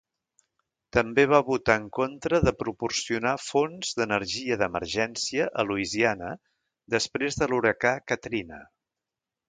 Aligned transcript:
També 0.95 1.25
va 1.33 1.41
votar 1.49 1.75
en 1.81 1.85
contra 1.97 2.39
de 2.47 2.53
proporcionar 2.63 3.35
fons 3.49 3.93
d'energia 4.01 4.59
d'emergència 4.63 5.49
a 5.65 5.69
Louisiana 5.69 6.35
després 6.99 7.43
de 7.43 7.51
l'huracà 7.53 7.97
Katrina. 8.15 8.67